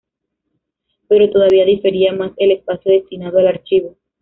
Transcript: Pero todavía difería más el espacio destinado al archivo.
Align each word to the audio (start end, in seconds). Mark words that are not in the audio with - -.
Pero 1.07 1.29
todavía 1.29 1.63
difería 1.63 2.11
más 2.11 2.31
el 2.37 2.49
espacio 2.53 2.91
destinado 2.91 3.37
al 3.37 3.47
archivo. 3.49 3.97